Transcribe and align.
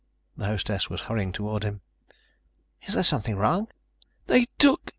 The 0.35 0.47
hostess 0.47 0.89
was 0.89 1.01
hurrying 1.01 1.31
toward 1.31 1.61
him. 1.61 1.81
"Is 2.87 2.95
there 2.95 3.03
something 3.03 3.35
wrong?" 3.35 3.67
"They 4.25 4.47
took..." 4.57 4.81